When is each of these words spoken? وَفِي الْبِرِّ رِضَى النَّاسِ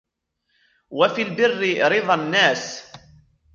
وَفِي 0.89 1.21
الْبِرِّ 1.21 1.81
رِضَى 1.91 2.13
النَّاسِ 2.13 2.91